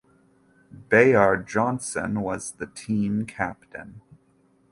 [0.89, 4.01] Bayard Johnson was the team captain.